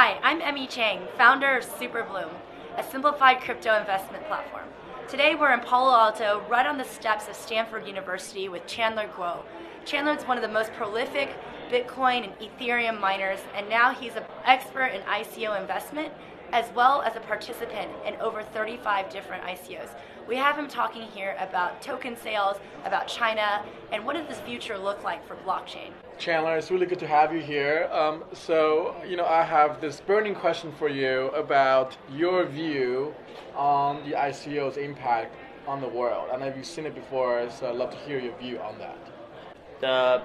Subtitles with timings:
[0.00, 2.30] Hi, I'm Emmy Chang, founder of Superbloom,
[2.76, 4.68] a simplified crypto investment platform.
[5.08, 9.42] Today we're in Palo Alto, right on the steps of Stanford University with Chandler Guo.
[9.84, 11.34] Chandler's one of the most prolific
[11.68, 16.12] Bitcoin and Ethereum miners, and now he's an expert in ICO investment
[16.52, 19.90] as well as a participant in over 35 different ICOs.
[20.28, 24.76] We have him talking here about token sales, about China, and what does this future
[24.76, 25.92] look like for blockchain.
[26.18, 27.88] Chandler, it's really good to have you here.
[27.90, 33.14] Um, so, you know, I have this burning question for you about your view
[33.56, 35.34] on the ICO's impact
[35.66, 36.28] on the world.
[36.30, 37.48] And have you seen it before?
[37.50, 38.98] So I'd love to hear your view on that.
[39.80, 40.22] The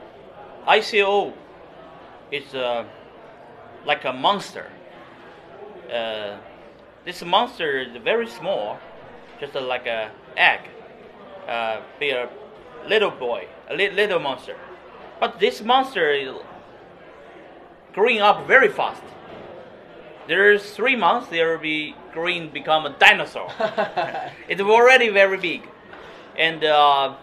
[0.67, 1.31] ICO
[2.29, 2.83] is uh,
[3.85, 4.69] like a monster.
[5.89, 6.39] Uh,
[7.05, 8.79] this monster is very small,
[9.43, 10.61] just like a egg.
[11.47, 12.29] Uh, be a
[12.87, 14.55] little boy, a li- little monster.
[15.19, 16.33] But this monster is
[17.93, 19.03] growing up very fast.
[20.27, 23.51] There's three months, there will be growing become a dinosaur.
[24.47, 25.63] it's already very big,
[26.37, 27.15] and uh,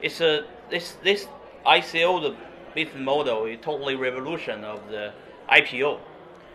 [0.00, 1.28] it's a this this
[1.66, 2.36] ICO the
[2.74, 5.12] business model is totally revolution of the
[5.50, 6.00] IPO.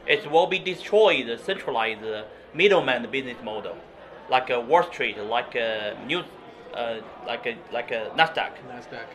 [0.08, 2.02] It will be destroyed the centralized
[2.54, 3.78] middleman business model,
[4.32, 6.24] like a Wall Street, like a New,
[6.74, 8.54] uh, like a like a Nasdaq.
[8.68, 9.06] NASDAQ.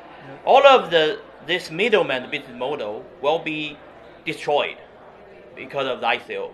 [0.45, 3.79] All of the this middleman business model will be
[4.25, 4.77] destroyed
[5.57, 6.53] because of the ICO.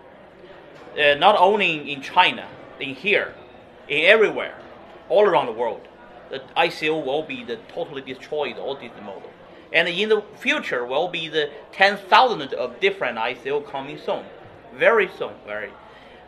[0.97, 2.47] Uh, not only in China,
[2.79, 3.33] in here,
[3.89, 4.55] in everywhere,
[5.09, 5.81] all around the world,
[6.29, 9.29] the ICO will be the totally destroyed all this model.
[9.73, 14.23] And in the future will be the ten thousand of different ICO coming soon,
[14.73, 15.71] very soon, very.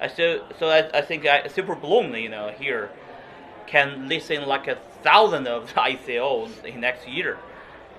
[0.02, 2.90] Uh, so so I, I think I, Superbloom, you know, here
[3.68, 7.38] can listen like a thousand of ICOs in next year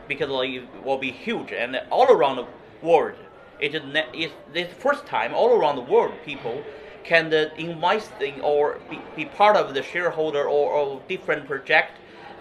[0.09, 2.47] because like, it will be huge and all around the
[2.83, 3.17] world.
[3.61, 6.63] It is ne- it's the first time all around the world people
[7.05, 11.93] can uh, invest in or be, be part of the shareholder or, or different project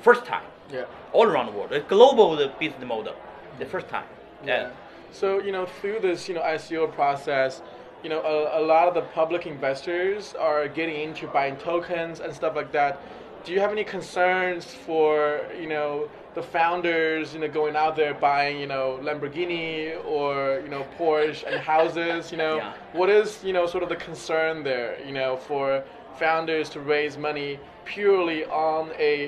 [0.01, 0.85] first time Yeah.
[1.13, 1.71] all around the world.
[1.71, 3.15] A global the business model,
[3.59, 4.07] the first time.
[4.45, 4.71] Yeah.
[5.11, 7.61] So you know, through this you know ICO process,
[8.05, 12.31] you know, a, a lot of the public investors are getting into buying tokens and
[12.31, 13.01] stuff like that.
[13.43, 18.13] Do you have any concerns for you know the founders you know going out there
[18.13, 19.73] buying you know Lamborghini
[20.05, 22.31] or you know Porsche and houses?
[22.31, 22.73] You know, Yeah.
[22.99, 24.91] what is you know sort of the concern there?
[25.03, 25.83] You know, for
[26.19, 29.15] founders to raise money purely on a